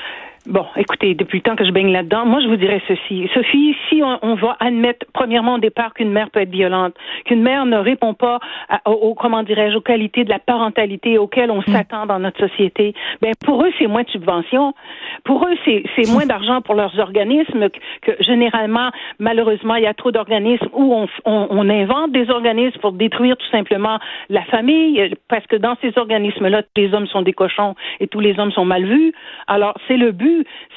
Bon, 0.46 0.66
écoutez, 0.76 1.14
depuis 1.14 1.38
le 1.38 1.42
temps 1.42 1.54
que 1.54 1.64
je 1.64 1.70
baigne 1.70 1.92
là-dedans, 1.92 2.26
moi 2.26 2.40
je 2.40 2.48
vous 2.48 2.56
dirais 2.56 2.82
ceci. 2.88 3.30
Sophie, 3.32 3.76
si 3.88 4.02
on, 4.02 4.34
va 4.34 4.56
admettre 4.58 5.06
premièrement 5.12 5.54
au 5.54 5.58
départ 5.58 5.94
qu'une 5.94 6.11
mère 6.11 6.30
peut 6.30 6.40
être 6.40 6.50
violente, 6.50 6.94
qu'une 7.26 7.42
mère 7.42 7.64
ne 7.64 7.76
répond 7.76 8.12
pas 8.12 8.40
aux, 8.84 9.14
comment 9.14 9.44
dirais-je, 9.44 9.76
aux 9.76 9.80
qualités 9.80 10.25
de 10.25 10.30
la 10.30 10.40
parentalité 10.40 11.16
auxquelles 11.16 11.52
on 11.52 11.61
mm. 11.61 11.66
s'attend 11.66 12.06
dans 12.06 12.18
notre 12.18 12.40
société, 12.40 12.92
ben 13.20 13.30
pour 13.44 13.62
eux 13.64 13.70
c'est 13.78 13.87
moins 13.87 14.02
de 14.02 14.08
subventions, 14.08 14.75
pour 15.22 15.46
eux 15.46 15.54
c'est 15.64 16.11
moins 16.11 16.26
d'argent 16.26 16.61
pour 16.61 16.75
leurs 16.75 16.99
organismes 16.99 17.68
que, 18.00 18.11
généralement, 18.18 18.90
malheureusement, 19.20 19.76
il 19.76 19.84
y 19.84 19.87
a 19.87 19.94
trop 19.94 20.11
d'organismes 20.11 20.68
où 20.72 20.92
on, 20.92 21.06
on, 21.25 21.46
on, 21.50 21.68
invente 21.70 22.11
des 22.11 22.30
organismes 22.30 22.80
pour 22.80 22.92
détruire 22.92 23.37
tout 23.37 23.50
simplement 23.52 24.00
la 24.28 24.42
famille, 24.46 25.14
parce 25.28 25.46
que 25.46 25.54
dans 25.54 25.76
ces 25.80 25.96
organismes-là, 25.96 26.62
tous 26.62 26.80
les 26.82 26.94
hommes 26.94 27.06
sont 27.06 27.22
des 27.22 27.32
cochons 27.32 27.76
et 28.00 28.08
tous 28.08 28.20
les 28.20 28.40
hommes 28.40 28.50
sont 28.50 28.64
mal 28.64 28.84
vus. 28.84 29.12
Alors 29.46 29.75
c'est 29.87 29.96
le 29.96 30.11
but 30.11 30.31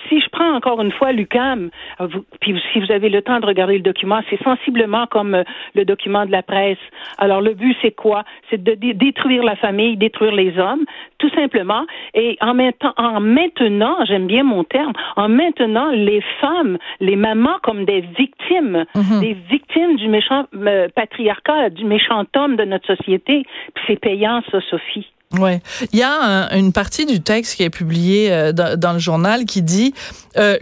si 0.07 0.19
je 0.19 0.29
prends 0.29 0.53
encore 0.55 0.81
une 0.81 0.91
fois 0.91 1.11
l'UCAM, 1.11 1.69
euh, 2.01 2.07
puis 2.39 2.61
si 2.71 2.79
vous 2.79 2.91
avez 2.91 3.09
le 3.09 3.21
temps 3.21 3.39
de 3.39 3.45
regarder 3.45 3.75
le 3.75 3.83
document, 3.83 4.21
c'est 4.29 4.41
sensiblement 4.43 5.07
comme 5.07 5.35
euh, 5.35 5.43
le 5.73 5.85
document 5.85 6.25
de 6.25 6.31
la 6.31 6.43
presse. 6.43 6.77
Alors 7.17 7.41
le 7.41 7.53
but, 7.53 7.75
c'est 7.81 7.95
quoi? 7.95 8.23
C'est 8.49 8.63
de 8.63 8.73
détruire 8.93 9.43
la 9.43 9.55
famille, 9.55 9.97
détruire 9.97 10.31
les 10.31 10.57
hommes, 10.57 10.85
tout 11.17 11.29
simplement. 11.29 11.85
Et 12.13 12.37
en, 12.41 12.53
maintenant, 12.53 12.93
en 12.97 13.19
maintenant, 13.19 13.97
j'aime 14.05 14.27
bien 14.27 14.43
mon 14.43 14.63
terme, 14.63 14.93
en 15.15 15.29
maintenant 15.29 15.89
les 15.91 16.21
femmes, 16.41 16.77
les 16.99 17.15
mamans 17.15 17.57
comme 17.63 17.85
des 17.85 18.01
victimes, 18.01 18.85
mhm. 18.95 19.19
des 19.21 19.33
victimes 19.49 19.95
du 19.95 20.07
méchant 20.07 20.45
euh, 20.55 20.87
patriarcat, 20.95 21.69
du 21.69 21.85
méchant 21.85 22.23
homme 22.35 22.55
de 22.55 22.65
notre 22.65 22.95
société. 22.95 23.43
c'est 23.87 23.99
payant, 23.99 24.41
ça, 24.51 24.59
Sophie. 24.69 25.07
Ouais, 25.33 25.61
il 25.91 25.99
y 25.99 26.03
a 26.03 26.55
une 26.55 26.71
partie 26.71 27.05
du 27.05 27.19
texte 27.19 27.55
qui 27.55 27.63
est 27.63 27.69
publié 27.69 28.31
euh, 28.31 28.51
dans, 28.53 28.93
le 28.93 28.99
journal 28.99 29.45
qui 29.45 29.61
dit 29.61 29.93
euh, 30.37 30.57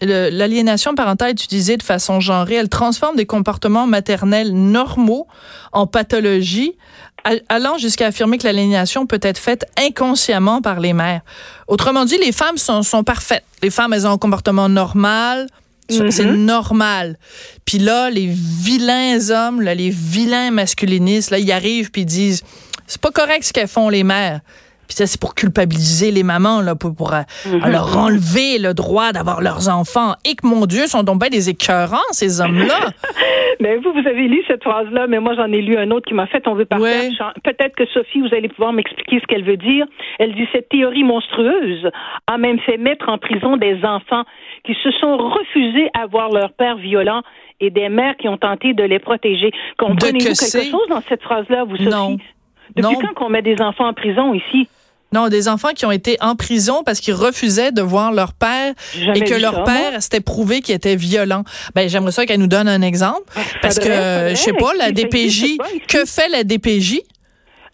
l'aliénation 0.00 0.94
parentale 0.94 1.32
utilisée 1.32 1.76
de 1.76 1.82
façon 1.82 2.18
genrée, 2.18 2.54
elle 2.54 2.68
transforme 2.68 3.16
des 3.16 3.26
comportements 3.26 3.86
maternels 3.86 4.52
normaux 4.52 5.28
en 5.72 5.86
pathologie 5.86 6.74
allant 7.48 7.76
jusqu'à 7.76 8.06
affirmer 8.06 8.38
que 8.38 8.44
l'aliénation 8.44 9.06
peut 9.06 9.18
être 9.22 9.38
faite 9.38 9.66
inconsciemment 9.76 10.62
par 10.62 10.80
les 10.80 10.92
mères. 10.92 11.22
Autrement 11.66 12.04
dit, 12.04 12.18
les 12.18 12.32
femmes 12.32 12.58
sont, 12.58 12.82
sont 12.82 13.02
parfaites. 13.04 13.44
Les 13.62 13.70
femmes, 13.70 13.92
elles 13.92 14.06
ont 14.06 14.12
un 14.12 14.18
comportement 14.18 14.68
normal. 14.68 15.48
C'est 15.88 16.24
Mhm. 16.24 16.44
normal. 16.44 17.16
Puis 17.64 17.78
là, 17.78 18.10
les 18.10 18.26
vilains 18.26 19.30
hommes, 19.30 19.62
là, 19.62 19.74
les 19.74 19.90
vilains 19.90 20.50
masculinistes, 20.50 21.30
là, 21.30 21.38
ils 21.38 21.52
arrivent 21.52 21.92
puis 21.92 22.02
ils 22.02 22.06
disent 22.06 22.42
c'est 22.86 23.00
pas 23.00 23.10
correct 23.10 23.42
ce 23.44 23.52
qu'elles 23.52 23.68
font 23.68 23.88
les 23.88 24.04
mères. 24.04 24.40
Puis 24.88 24.94
ça, 24.94 25.06
c'est 25.08 25.20
pour 25.20 25.34
culpabiliser 25.34 26.12
les 26.12 26.22
mamans, 26.22 26.60
là, 26.60 26.76
pour, 26.76 26.94
pour 26.94 27.12
euh, 27.12 27.22
Mhm. 27.44 27.72
leur 27.72 27.96
enlever 27.98 28.58
le 28.60 28.72
droit 28.72 29.10
d'avoir 29.10 29.40
leurs 29.40 29.68
enfants. 29.68 30.14
Et 30.24 30.36
que, 30.36 30.46
mon 30.46 30.64
Dieu, 30.66 30.86
sont 30.86 31.02
donc 31.02 31.18
bien 31.20 31.28
des 31.28 31.48
écœurants, 31.50 32.06
ces 32.12 32.40
hommes-là. 32.40 32.90
Mais 33.60 33.78
vous, 33.78 33.90
vous 33.92 34.06
avez 34.06 34.28
lu 34.28 34.44
cette 34.46 34.62
phrase-là, 34.62 35.06
mais 35.08 35.18
moi, 35.18 35.34
j'en 35.34 35.50
ai 35.50 35.62
lu 35.62 35.76
un 35.78 35.90
autre 35.90 36.06
qui 36.06 36.12
m'a 36.14 36.26
fait 36.26 36.40
tomber 36.42 36.66
par 36.66 36.78
Ouais. 36.78 37.08
terre. 37.18 37.32
Peut-être 37.42 37.74
que 37.74 37.86
Sophie, 37.86 38.20
vous 38.20 38.32
allez 38.34 38.48
pouvoir 38.48 38.72
m'expliquer 38.74 39.18
ce 39.18 39.26
qu'elle 39.26 39.44
veut 39.44 39.56
dire. 39.56 39.86
Elle 40.18 40.34
dit 40.34 40.46
cette 40.52 40.68
théorie 40.68 41.04
monstrueuse 41.04 41.88
a 42.26 42.36
même 42.38 42.60
fait 42.60 42.76
mettre 42.76 43.08
en 43.08 43.16
prison 43.18 43.56
des 43.56 43.82
enfants 43.82 44.24
qui 44.66 44.74
se 44.84 44.90
sont 45.00 45.16
refusés 45.16 45.88
à 45.94 46.06
voir 46.06 46.30
leur 46.30 46.52
père 46.52 46.76
violent 46.76 47.22
et 47.60 47.70
des 47.70 47.88
mères 47.88 48.14
qui 48.18 48.28
ont 48.28 48.36
tenté 48.36 48.74
de 48.74 48.82
les 48.84 48.98
protéger. 48.98 49.50
Comprenez-vous 49.78 50.18
que 50.18 50.50
quelque 50.52 50.70
chose 50.70 50.88
dans 50.90 51.00
cette 51.08 51.22
phrase-là, 51.22 51.64
vous, 51.64 51.76
Sophie? 51.78 51.88
Non. 51.88 52.18
Depuis 52.74 52.94
Non. 52.94 53.00
quand 53.00 53.14
qu'on 53.14 53.28
met 53.28 53.42
des 53.42 53.60
enfants 53.60 53.88
en 53.88 53.94
prison 53.94 54.34
ici? 54.34 54.68
Non, 55.12 55.28
des 55.28 55.48
enfants 55.48 55.68
qui 55.74 55.86
ont 55.86 55.92
été 55.92 56.16
en 56.20 56.34
prison 56.34 56.82
parce 56.84 57.00
qu'ils 57.00 57.14
refusaient 57.14 57.70
de 57.70 57.80
voir 57.80 58.12
leur 58.12 58.32
père 58.32 58.74
et 59.14 59.20
que 59.20 59.40
leur 59.40 59.54
ça, 59.54 59.62
père 59.62 60.02
s'était 60.02 60.20
prouvé 60.20 60.60
qu'il 60.60 60.74
était 60.74 60.96
violent. 60.96 61.44
Ben, 61.74 61.88
j'aimerais 61.88 62.10
ça 62.10 62.26
qu'elle 62.26 62.40
nous 62.40 62.48
donne 62.48 62.68
un 62.68 62.82
exemple. 62.82 63.22
Parce 63.62 63.78
que, 63.78 63.84
faudrait, 63.84 63.96
faudrait. 63.96 64.30
je 64.30 64.40
sais 64.40 64.52
pas, 64.52 64.74
la 64.78 64.90
DPJ, 64.90 65.56
pas 65.58 65.64
que 65.88 66.04
fait 66.04 66.28
la 66.28 66.42
DPJ? 66.42 67.00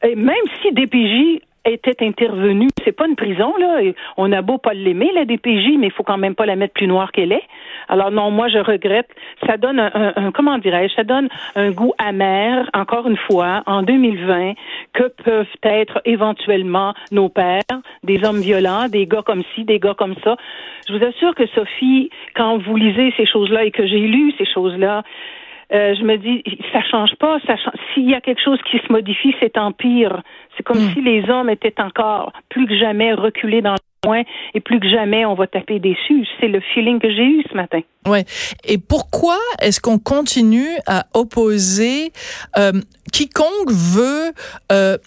Et 0.04 0.14
même 0.14 0.34
si 0.60 0.72
DPJ 0.72 1.40
était 1.64 2.04
intervenu, 2.04 2.68
c'est 2.84 2.92
pas 2.92 3.06
une 3.06 3.16
prison 3.16 3.54
là. 3.58 3.80
On 4.16 4.30
a 4.32 4.42
beau 4.42 4.58
pas 4.58 4.74
l'aimer 4.74 5.10
la 5.14 5.24
DPJ, 5.24 5.78
mais 5.78 5.86
il 5.86 5.92
faut 5.92 6.02
quand 6.02 6.18
même 6.18 6.34
pas 6.34 6.44
la 6.44 6.56
mettre 6.56 6.74
plus 6.74 6.86
noire 6.86 7.12
qu'elle 7.12 7.32
est. 7.32 7.44
Alors 7.88 8.10
non, 8.10 8.30
moi 8.30 8.48
je 8.48 8.58
regrette. 8.58 9.08
Ça 9.46 9.56
donne 9.56 9.78
un, 9.80 9.90
un- 9.94 10.12
un- 10.16 10.32
comment 10.32 10.58
dirais-je, 10.58 10.94
ça 10.94 11.04
donne 11.04 11.28
un 11.56 11.70
goût 11.70 11.92
amer. 11.98 12.68
Encore 12.74 13.06
une 13.08 13.16
fois, 13.16 13.62
en 13.66 13.82
2020, 13.82 14.52
que 14.92 15.08
peuvent 15.24 15.46
être 15.62 16.00
éventuellement 16.04 16.94
nos 17.10 17.28
pères, 17.28 17.62
des 18.02 18.24
hommes 18.24 18.40
violents, 18.40 18.88
des 18.88 19.06
gars 19.06 19.22
comme 19.24 19.42
ci, 19.54 19.64
des 19.64 19.78
gars 19.78 19.94
comme 19.94 20.14
ça. 20.24 20.36
Je 20.88 20.94
vous 20.96 21.04
assure 21.04 21.34
que 21.34 21.46
Sophie, 21.48 22.10
quand 22.34 22.58
vous 22.58 22.76
lisez 22.76 23.12
ces 23.16 23.26
choses-là 23.26 23.64
et 23.64 23.70
que 23.70 23.86
j'ai 23.86 23.98
lu 24.00 24.32
ces 24.38 24.44
choses-là, 24.46 25.02
euh, 25.72 25.94
je 25.98 26.02
me 26.02 26.16
dis, 26.16 26.42
ça 26.72 26.80
change 26.90 27.14
pas. 27.18 27.38
Ça. 27.46 27.56
S'il 27.92 28.08
y 28.08 28.14
a 28.14 28.20
quelque 28.20 28.42
chose 28.42 28.58
qui 28.70 28.78
se 28.78 28.92
modifie, 28.92 29.34
c'est 29.40 29.56
en 29.56 29.72
pire. 29.72 30.22
C'est 30.56 30.62
comme 30.62 30.80
si 30.92 31.00
les 31.00 31.28
hommes 31.30 31.50
étaient 31.50 31.80
encore 31.80 32.32
plus 32.48 32.66
que 32.66 32.76
jamais 32.76 33.14
reculés 33.14 33.62
dans 33.62 33.72
le 33.72 33.78
coin 34.04 34.22
et 34.54 34.60
plus 34.60 34.80
que 34.80 34.88
jamais 34.88 35.24
on 35.24 35.34
va 35.34 35.46
taper 35.46 35.78
dessus. 35.78 36.26
C'est 36.40 36.48
le 36.48 36.60
feeling 36.60 36.98
que 36.98 37.10
j'ai 37.10 37.24
eu 37.24 37.44
ce 37.50 37.56
matin. 37.56 37.80
Ouais. 38.06 38.24
Et 38.64 38.78
pourquoi 38.78 39.38
est-ce 39.60 39.80
qu'on 39.80 39.98
continue 39.98 40.76
à 40.86 41.06
opposer 41.14 42.12
euh, 42.58 42.72
quiconque 43.12 43.70
veut 43.70 44.32
euh, 44.72 44.98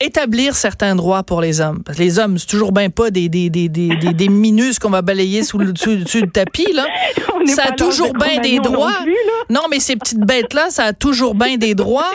établir 0.00 0.54
certains 0.54 0.94
droits 0.94 1.22
pour 1.22 1.40
les 1.40 1.60
hommes? 1.60 1.82
Parce 1.84 1.98
que 1.98 2.02
les 2.02 2.18
hommes, 2.18 2.38
c'est 2.38 2.46
toujours 2.46 2.72
bien 2.72 2.90
pas 2.90 3.10
des, 3.10 3.28
des, 3.28 3.50
des, 3.50 3.68
des, 3.68 3.88
des, 3.96 4.12
des 4.12 4.28
minus 4.28 4.78
qu'on 4.78 4.90
va 4.90 5.02
balayer 5.02 5.42
sous 5.42 5.58
le, 5.58 5.72
sous, 5.76 6.06
sous 6.06 6.20
le 6.20 6.30
tapis, 6.30 6.72
là. 6.72 6.86
Ça 7.46 7.64
a 7.68 7.72
toujours 7.72 8.12
bien 8.12 8.40
des 8.40 8.58
droits. 8.58 8.90
non 8.90 9.02
plus, 9.04 9.12
là. 9.12 9.32
Non, 9.48 9.60
mais 9.70 9.80
ces 9.80 9.96
petites 9.96 10.20
bêtes-là, 10.20 10.66
ça 10.70 10.84
a 10.84 10.92
toujours 10.92 11.34
bien 11.34 11.56
des 11.56 11.74
droits. 11.74 12.10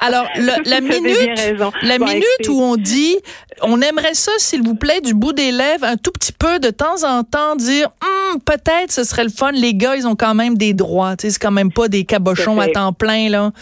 Alors, 0.00 0.26
le- 0.36 0.68
la 0.68 0.80
minute, 0.80 1.60
la 1.82 1.98
Bon, 1.98 2.06
minute 2.06 2.48
où 2.48 2.60
on 2.60 2.76
dit, 2.76 3.16
on 3.62 3.80
aimerait 3.80 4.14
ça, 4.14 4.32
s'il 4.38 4.62
vous 4.62 4.74
plaît, 4.74 5.00
du 5.00 5.14
bout 5.14 5.32
des 5.32 5.52
lèvres, 5.52 5.84
un 5.84 5.96
tout 5.96 6.10
petit 6.10 6.32
peu 6.32 6.58
de 6.58 6.70
temps 6.70 7.04
en 7.04 7.22
temps, 7.22 7.54
dire, 7.56 7.88
Hum, 8.02 8.40
peut-être 8.40 8.90
ce 8.90 9.04
serait 9.04 9.22
le 9.24 9.30
fun. 9.30 9.52
Les 9.52 9.74
gars, 9.74 9.94
ils 9.96 10.06
ont 10.08 10.16
quand 10.16 10.34
même 10.34 10.56
des 10.56 10.72
droits. 10.72 11.14
Tu 11.16 11.26
sais, 11.26 11.32
c'est 11.34 11.38
quand 11.38 11.52
même 11.52 11.70
pas 11.70 11.86
des 11.88 12.04
cabochons 12.04 12.58
à 12.58 12.66
temps 12.68 12.92
plein, 12.92 13.28
là. 13.28 13.52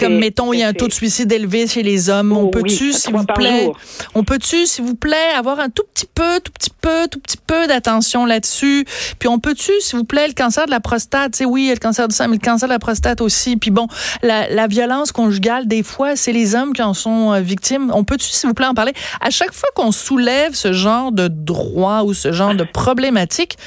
Comme 0.00 0.18
mettons, 0.18 0.52
il 0.52 0.60
y 0.60 0.62
a 0.64 0.68
un 0.68 0.72
taux 0.72 0.88
de 0.88 0.92
suicide 0.92 1.30
élevé 1.30 1.68
chez 1.68 1.82
les 1.84 2.10
hommes. 2.10 2.32
Oh 2.32 2.40
on 2.46 2.48
peut-tu, 2.48 2.81
oui, 2.81 2.81
s'il 2.90 3.14
vous 3.14 3.24
plaît, 3.24 3.64
jour. 3.64 3.78
on 4.14 4.24
peut-tu, 4.24 4.66
s'il 4.66 4.84
vous 4.84 4.94
plaît, 4.94 5.30
avoir 5.36 5.60
un 5.60 5.68
tout 5.68 5.84
petit 5.94 6.08
peu, 6.12 6.40
tout 6.40 6.52
petit 6.52 6.70
peu, 6.80 7.06
tout 7.10 7.20
petit 7.20 7.36
peu 7.46 7.66
d'attention 7.66 8.26
là-dessus? 8.26 8.84
Puis 9.18 9.28
on 9.28 9.38
peut-tu, 9.38 9.72
s'il 9.80 9.98
vous 9.98 10.04
plaît, 10.04 10.26
le 10.26 10.34
cancer 10.34 10.66
de 10.66 10.70
la 10.70 10.80
prostate, 10.80 11.36
sais, 11.36 11.44
oui, 11.44 11.62
il 11.62 11.66
y 11.66 11.70
a 11.70 11.74
le 11.74 11.80
cancer 11.80 12.08
du 12.08 12.14
sein, 12.14 12.26
mais 12.28 12.36
le 12.36 12.44
cancer 12.44 12.68
de 12.68 12.72
la 12.72 12.78
prostate 12.78 13.20
aussi. 13.20 13.56
Puis 13.56 13.70
bon, 13.70 13.86
la, 14.22 14.48
la 14.48 14.66
violence 14.66 15.12
conjugale, 15.12 15.68
des 15.68 15.82
fois, 15.82 16.16
c'est 16.16 16.32
les 16.32 16.54
hommes 16.54 16.72
qui 16.72 16.82
en 16.82 16.94
sont 16.94 17.32
euh, 17.32 17.40
victimes. 17.40 17.90
On 17.94 18.04
peut-tu, 18.04 18.28
s'il 18.28 18.48
vous 18.48 18.54
plaît, 18.54 18.66
en 18.66 18.74
parler? 18.74 18.92
À 19.20 19.30
chaque 19.30 19.52
fois 19.52 19.68
qu'on 19.74 19.92
soulève 19.92 20.54
ce 20.54 20.72
genre 20.72 21.12
de 21.12 21.28
droit 21.28 22.02
ou 22.02 22.14
ce 22.14 22.32
genre 22.32 22.54
de 22.54 22.64
problématique, 22.64 23.58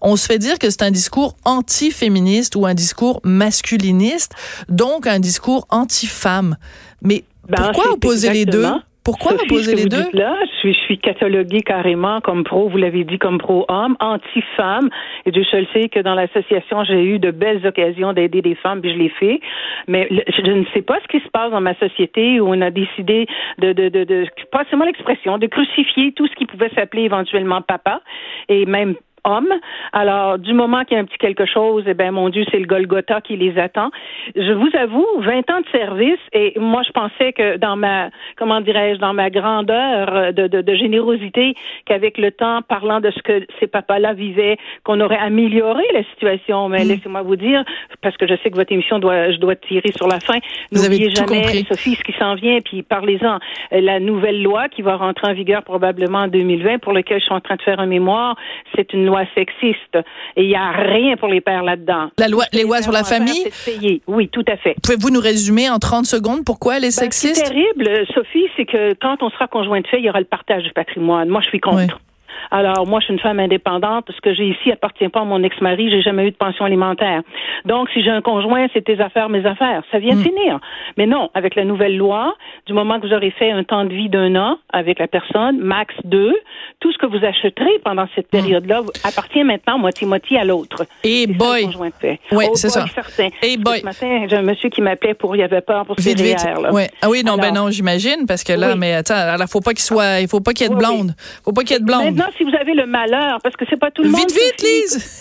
on 0.00 0.16
se 0.16 0.26
fait 0.26 0.38
dire 0.38 0.58
que 0.58 0.70
c'est 0.70 0.82
un 0.82 0.90
discours 0.90 1.36
anti-féministe 1.44 2.56
ou 2.56 2.66
un 2.66 2.74
discours 2.74 3.20
masculiniste, 3.24 4.32
donc 4.68 5.06
un 5.06 5.18
discours 5.18 5.66
anti-femme. 5.70 6.56
Mais 7.02 7.24
Ben, 7.50 7.64
pourquoi 7.64 7.92
opposer 7.92 8.30
les 8.30 8.44
deux? 8.44 8.64
Pourquoi 9.02 9.32
Sophie, 9.32 9.44
opposer 9.46 9.74
les 9.74 9.86
deux? 9.86 10.04
Là, 10.12 10.36
je 10.44 10.58
suis, 10.58 10.74
je 10.74 10.78
suis 10.80 10.98
cataloguée 10.98 11.62
carrément 11.62 12.20
comme 12.20 12.44
pro, 12.44 12.68
vous 12.68 12.76
l'avez 12.76 13.02
dit, 13.04 13.18
comme 13.18 13.38
pro-homme, 13.38 13.96
anti-femme. 13.98 14.90
Et 15.24 15.30
Dieu 15.30 15.42
seul 15.44 15.66
sait 15.72 15.88
que 15.88 16.00
dans 16.00 16.14
l'association, 16.14 16.84
j'ai 16.84 17.02
eu 17.02 17.18
de 17.18 17.30
belles 17.30 17.66
occasions 17.66 18.12
d'aider 18.12 18.42
des 18.42 18.54
femmes, 18.56 18.82
puis 18.82 18.92
je 18.92 18.98
l'ai 18.98 19.08
fait. 19.08 19.40
Mais 19.88 20.06
le- 20.10 20.22
je, 20.28 20.42
je 20.44 20.50
ne 20.52 20.64
sais 20.74 20.82
pas 20.82 20.98
ce 21.02 21.08
qui 21.08 21.24
se 21.24 21.30
passe 21.30 21.50
dans 21.50 21.62
ma 21.62 21.74
société 21.76 22.40
où 22.40 22.48
on 22.48 22.60
a 22.60 22.70
décidé 22.70 23.26
de, 23.58 23.72
de, 23.72 23.88
de, 23.88 24.04
de 24.04 24.26
passez-moi 24.52 24.84
l'expression, 24.84 25.38
de 25.38 25.46
crucifier 25.46 26.12
tout 26.12 26.26
ce 26.26 26.34
qui 26.34 26.44
pouvait 26.44 26.70
s'appeler 26.74 27.04
éventuellement 27.04 27.62
papa 27.62 28.02
et 28.50 28.66
même 28.66 28.94
homme. 29.24 29.52
Alors, 29.92 30.38
du 30.38 30.52
moment 30.52 30.84
qu'il 30.84 30.96
y 30.96 31.00
a 31.00 31.02
un 31.02 31.06
petit 31.06 31.18
quelque 31.18 31.46
chose, 31.46 31.84
eh 31.86 31.94
ben 31.94 32.10
mon 32.12 32.28
Dieu, 32.28 32.44
c'est 32.50 32.58
le 32.58 32.66
Golgotha 32.66 33.20
qui 33.20 33.36
les 33.36 33.58
attend. 33.58 33.90
Je 34.36 34.52
vous 34.52 34.70
avoue, 34.76 35.06
20 35.18 35.50
ans 35.50 35.60
de 35.60 35.68
service, 35.72 36.20
et 36.32 36.54
moi, 36.58 36.82
je 36.86 36.92
pensais 36.92 37.32
que 37.32 37.56
dans 37.56 37.76
ma, 37.76 38.10
comment 38.36 38.60
dirais-je, 38.60 39.00
dans 39.00 39.14
ma 39.14 39.30
grandeur 39.30 40.32
de, 40.32 40.46
de, 40.46 40.62
de 40.62 40.74
générosité, 40.74 41.54
qu'avec 41.86 42.18
le 42.18 42.30
temps, 42.32 42.62
parlant 42.62 43.00
de 43.00 43.10
ce 43.10 43.22
que 43.22 43.46
ces 43.58 43.66
papas-là 43.66 44.12
vivaient, 44.14 44.56
qu'on 44.84 45.00
aurait 45.00 45.18
amélioré 45.18 45.84
la 45.92 46.04
situation. 46.04 46.68
Mais 46.68 46.84
laissez-moi 46.84 47.22
vous 47.22 47.36
dire, 47.36 47.64
parce 48.02 48.16
que 48.16 48.26
je 48.26 48.34
sais 48.42 48.50
que 48.50 48.56
votre 48.56 48.72
émission 48.72 48.98
doit, 48.98 49.32
je 49.32 49.38
dois 49.38 49.56
tirer 49.56 49.92
sur 49.92 50.08
la 50.08 50.20
fin. 50.20 50.38
N'oubliez 50.72 51.10
jamais, 51.10 51.42
compris. 51.42 51.66
Sophie, 51.68 51.94
ce 51.94 52.02
qui 52.02 52.12
s'en 52.18 52.34
vient, 52.34 52.58
puis 52.64 52.82
parlez-en. 52.82 53.38
Euh, 53.72 53.80
La 53.80 54.00
nouvelle 54.00 54.42
loi 54.42 54.68
qui 54.68 54.82
va 54.82 54.96
rentrer 54.96 55.28
en 55.28 55.34
vigueur 55.34 55.62
probablement 55.62 56.20
en 56.20 56.28
2020, 56.28 56.78
pour 56.78 56.92
laquelle 56.92 57.18
je 57.18 57.24
suis 57.24 57.34
en 57.34 57.40
train 57.40 57.56
de 57.56 57.62
faire 57.62 57.80
un 57.80 57.86
mémoire, 57.86 58.36
c'est 58.74 58.92
une 58.92 59.04
loi 59.10 59.22
sexiste. 59.34 59.96
Et 60.36 60.42
il 60.44 60.48
n'y 60.48 60.54
a 60.56 60.70
rien 60.70 61.16
pour 61.16 61.28
les 61.28 61.40
pères 61.40 61.62
là-dedans. 61.62 62.10
La 62.18 62.28
loi, 62.28 62.44
les 62.52 62.62
lois 62.62 62.80
sur 62.82 62.92
la 62.92 63.04
famille? 63.04 63.46
c'est 63.50 63.72
payer. 63.78 64.02
Oui, 64.06 64.28
tout 64.28 64.44
à 64.48 64.56
fait. 64.56 64.76
Pouvez-vous 64.82 65.10
nous 65.10 65.20
résumer 65.20 65.68
en 65.68 65.78
30 65.78 66.06
secondes 66.06 66.44
pourquoi 66.44 66.76
elle 66.78 66.84
est 66.84 66.98
Ben, 66.98 67.10
ce 67.10 67.20
qui 67.20 67.26
est 67.28 67.34
sexiste? 67.34 67.46
terrible, 67.52 67.88
euh, 67.88 68.04
Sophie, 68.14 68.46
c'est 68.56 68.64
que 68.66 68.94
quand 68.94 69.22
on 69.22 69.30
sera 69.30 69.46
conjoint 69.46 69.80
de 69.80 69.86
fait, 69.86 69.98
il 69.98 70.04
y 70.04 70.08
aura 70.08 70.20
le 70.20 70.26
partage 70.26 70.62
du 70.62 70.72
patrimoine. 70.72 71.28
Moi, 71.28 71.40
je 71.42 71.48
suis 71.48 71.60
contre. 71.60 71.76
Oui. 71.76 71.86
Alors, 72.50 72.86
moi, 72.86 73.00
je 73.00 73.06
suis 73.06 73.14
une 73.14 73.20
femme 73.20 73.38
indépendante. 73.40 74.08
Ce 74.14 74.20
que 74.20 74.34
j'ai 74.34 74.46
ici 74.48 74.72
appartient 74.72 75.08
pas 75.08 75.20
à 75.20 75.24
mon 75.24 75.42
ex-mari. 75.42 75.90
J'ai 75.90 76.02
jamais 76.02 76.26
eu 76.26 76.30
de 76.30 76.36
pension 76.36 76.64
alimentaire. 76.64 77.22
Donc, 77.64 77.88
si 77.90 78.02
j'ai 78.02 78.10
un 78.10 78.20
conjoint, 78.22 78.66
c'est 78.72 78.82
tes 78.84 79.00
affaires, 79.00 79.28
mes 79.28 79.44
affaires. 79.46 79.82
Ça 79.92 79.98
vient 79.98 80.14
de 80.16 80.22
finir. 80.22 80.58
Mais 80.96 81.06
non, 81.06 81.30
avec 81.34 81.54
la 81.54 81.64
nouvelle 81.64 81.96
loi, 81.96 82.34
du 82.66 82.72
moment 82.72 82.98
que 83.00 83.06
vous 83.06 83.12
aurez 83.14 83.30
fait 83.30 83.50
un 83.50 83.64
temps 83.64 83.84
de 83.84 83.94
vie 83.94 84.08
d'un 84.08 84.34
an 84.36 84.58
avec 84.72 84.98
la 84.98 85.06
personne, 85.08 85.58
max 85.58 85.94
deux, 86.04 86.34
tout 86.80 86.92
ce 86.92 86.98
que 86.98 87.06
vous 87.06 87.24
achèterez 87.24 87.78
pendant 87.84 88.06
cette 88.14 88.28
période-là 88.28 88.80
vous- 88.80 88.90
appartient 89.04 89.44
maintenant 89.44 89.78
moitié-moitié 89.78 90.38
à 90.38 90.44
l'autre. 90.44 90.84
Et 91.04 91.26
boy. 91.26 91.68
Oui, 92.32 92.46
Oh 92.48 92.54
c'est 92.54 92.68
ça. 92.68 92.84
certain. 92.86 93.26
Et 93.42 93.56
Parce 93.56 93.56
que 93.56 93.62
boy. 93.62 93.78
Ce 93.80 93.84
matin, 93.84 94.26
j'ai 94.28 94.36
un 94.36 94.42
monsieur 94.42 94.68
qui 94.70 94.80
m'appelait 94.80 95.14
pour, 95.14 95.36
il 95.36 95.42
avait 95.42 95.60
peur 95.60 95.84
pour 95.86 95.98
ses 95.98 96.10
Vite, 96.14 96.20
vite. 96.20 96.40
REER, 96.40 96.62
là. 96.62 96.72
Ouais. 96.72 96.88
Ah 97.02 97.08
oui, 97.10 97.22
non, 97.24 97.36
ben 97.36 97.52
non, 97.54 97.70
j'imagine, 97.70 98.24
parce 98.26 98.42
que 98.44 98.52
là, 98.52 98.70
Oui. 98.72 98.78
mais 98.78 98.94
attends, 98.94 99.14
alors, 99.14 99.46
faut 99.48 99.60
pas 99.60 99.70
qu'il 99.72 99.80
soit, 99.80 100.20
il 100.20 100.28
faut 100.28 100.40
pas 100.40 100.52
qu'il 100.52 100.66
y 100.66 100.70
ait 100.70 100.72
de 100.72 100.78
blonde. 100.78 101.12
Faut 101.44 101.52
pas 101.52 101.62
qu'il 101.62 101.72
y 101.72 101.76
ait 101.76 101.80
de 101.80 101.84
blonde. 101.84 102.19
Maintenant, 102.20 102.34
si 102.36 102.44
vous 102.44 102.54
avez 102.54 102.74
le 102.74 102.84
malheur, 102.86 103.38
parce 103.42 103.56
que 103.56 103.64
c'est 103.70 103.78
pas 103.78 103.90
tout 103.90 104.02
le 104.02 104.10
monde. 104.10 104.20
Vite, 104.20 104.30
vite, 104.32 104.62
Lise! 104.62 105.18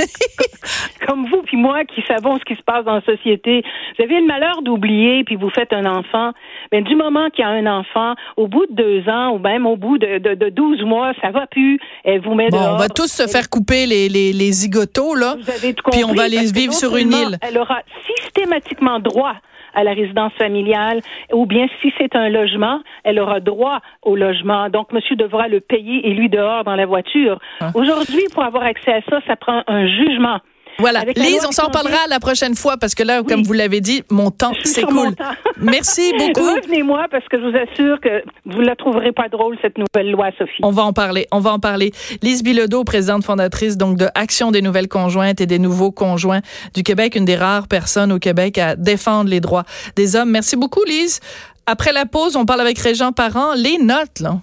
Comme 1.08 1.28
vous 1.30 1.42
puis 1.44 1.56
moi 1.56 1.86
qui 1.86 2.04
savons 2.08 2.38
ce 2.38 2.44
qui 2.44 2.56
se 2.56 2.62
passe 2.62 2.84
dans 2.84 2.96
la 2.96 3.02
société. 3.02 3.64
Vous 3.98 4.04
avez 4.04 4.20
le 4.20 4.26
malheur 4.28 4.62
d'oublier, 4.62 5.24
puis 5.24 5.36
vous 5.36 5.50
faites 5.50 5.72
un 5.72 5.86
enfant. 5.86 6.32
Mais 6.72 6.82
du 6.82 6.96
moment 6.96 7.30
qu'il 7.30 7.46
y 7.46 7.48
a 7.48 7.52
un 7.52 7.66
enfant, 7.68 8.16
au 8.36 8.48
bout 8.48 8.66
de 8.66 8.74
deux 8.74 9.10
ans, 9.10 9.32
ou 9.32 9.40
même 9.40 9.66
au 9.66 9.78
bout 9.78 9.98
de, 9.98 10.18
de, 10.18 10.36
de 10.36 10.50
12 10.50 10.84
mois, 10.84 11.14
ça 11.22 11.32
va 11.32 11.48
plus. 11.48 11.80
Elle 12.04 12.22
vous 12.22 12.36
met 12.36 12.50
Bon, 12.50 12.58
dehors. 12.58 12.74
on 12.76 12.78
va 12.78 12.90
tous 12.90 13.08
se 13.12 13.28
faire 13.28 13.50
couper 13.50 13.86
les, 13.86 14.10
les, 14.10 14.34
les 14.34 14.52
zigotos, 14.52 15.16
là. 15.16 15.36
Vous 15.42 15.50
avez 15.50 15.74
tout 15.74 15.84
Puis 15.92 16.04
on 16.04 16.14
va 16.14 16.28
que 16.28 16.54
vivre 16.54 16.74
sur 16.74 16.98
une 16.98 17.14
île. 17.14 17.38
Elle 17.42 17.58
aura 17.58 17.82
systématiquement 18.06 19.00
droit 19.00 19.36
à 19.74 19.84
la 19.84 19.94
résidence 19.94 20.34
familiale, 20.34 21.02
ou 21.32 21.46
bien 21.46 21.68
si 21.82 21.94
c'est 21.98 22.16
un 22.16 22.30
logement, 22.30 22.82
elle 23.04 23.20
aura 23.20 23.40
droit 23.40 23.80
au 24.02 24.16
logement. 24.16 24.70
Donc, 24.70 24.92
monsieur 24.92 25.16
devra 25.16 25.48
le 25.48 25.60
payer 25.60 26.08
et 26.08 26.14
lui 26.14 26.30
dehors 26.30 26.64
dans 26.64 26.76
la 26.76 26.86
voiture. 26.86 27.40
Ah. 27.60 27.72
Aujourd'hui, 27.74 28.24
pour 28.34 28.44
avoir 28.44 28.64
accès 28.64 28.94
à 28.94 29.02
ça, 29.10 29.20
ça 29.28 29.36
prend 29.36 29.64
un 29.68 29.88
jugement. 29.88 30.40
Voilà. 30.80 31.04
Lise, 31.16 31.46
on 31.48 31.52
s'en 31.52 31.70
parlera 31.70 31.98
la 32.10 32.20
prochaine 32.20 32.56
fois 32.56 32.78
parce 32.78 32.96
que 32.96 33.04
là, 33.04 33.24
comme 33.24 33.44
vous 33.44 33.54
l'avez 33.54 33.82
dit, 33.82 34.04
mon 34.10 34.32
temps, 34.32 34.52
mon 34.82 34.88
cool. 34.88 35.16
Merci 35.58 36.14
beaucoup. 36.18 36.56
Revenez-moi 36.56 37.06
parce 37.12 37.26
que 37.28 37.38
je 37.38 37.44
vous 37.44 37.56
assure 37.56 38.00
que 38.00 38.24
vous 38.46 38.62
la 38.62 38.76
trouverez 38.76 39.12
pas 39.12 39.30
drôle, 39.30 39.58
cette 39.62 39.78
nouvelle 39.78 40.12
loi, 40.12 40.30
Sophie. 40.38 40.62
On 40.64 40.72
va 40.72 40.84
en 40.84 40.94
parler. 40.94 41.28
On 41.32 41.40
va 41.40 41.52
en 41.52 41.60
parler. 41.60 41.92
Lise 42.22 42.44
Bilodeau, 42.44 42.84
présidente 42.84 43.24
fondatrice 43.24 43.78
donc 43.78 43.98
de 43.98 44.08
Action 44.16 44.52
des 44.52 44.62
nouvelles 44.62 44.88
conjointes 44.88 45.42
et 45.42 45.46
des 45.46 45.60
nouveaux 45.60 45.92
conjoints 45.92 46.42
du 46.74 46.84
Québec, 46.84 47.16
une 47.16 47.26
des 47.26 47.36
rares 47.36 47.68
personnes 47.68 48.12
au 48.12 48.20
Québec 48.20 48.58
à 48.58 48.76
défendre 48.76 49.30
les 49.30 49.40
droits 49.40 49.64
des 49.96 50.16
hommes. 50.16 50.30
Merci 50.30 50.56
beaucoup, 50.56 50.84
Lise. 50.86 51.20
Après 51.66 51.92
la 51.92 52.06
pause, 52.06 52.36
on 52.36 52.46
parle 52.46 52.62
avec 52.62 52.80
Régent 52.80 53.12
Parent. 53.12 53.54
Les 53.56 53.78
notes, 53.78 54.22
là. 54.22 54.40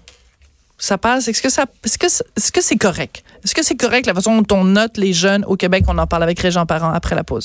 Ça 0.79 0.99
passe? 0.99 1.29
Est-ce 1.29 1.41
que 1.43 1.49
ça, 1.49 1.65
est-ce 1.85 1.99
que, 1.99 2.07
est-ce 2.07 2.53
que 2.53 2.61
c'est 2.63 2.77
correct? 2.77 3.23
Est-ce 3.45 3.55
que 3.55 3.63
c'est 3.63 3.77
correct 3.77 4.07
la 4.07 4.15
façon 4.15 4.43
dont 4.43 4.57
on 4.57 4.65
note 4.65 4.99
les 4.99 5.13
jeunes 5.13 5.45
au 5.47 5.57
Québec? 5.57 5.85
On 5.89 5.97
en 5.99 6.07
parle 6.07 6.23
avec 6.23 6.39
Régent 6.41 6.67
Parent 6.67 6.93
après 6.93 7.15
la 7.15 7.25
pause. 7.25 7.45